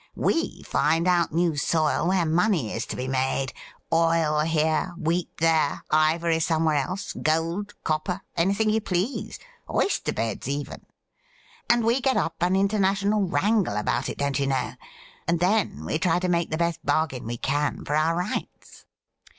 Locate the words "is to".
2.73-2.95